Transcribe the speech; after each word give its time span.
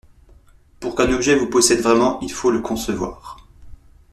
Pour 0.79 0.95
qu’un 0.95 1.13
objet 1.13 1.35
vous 1.35 1.45
possède 1.47 1.81
vraiment, 1.81 2.19
il 2.21 2.31
faut 2.31 2.49
le 2.49 2.59
concevoir. 2.59 3.37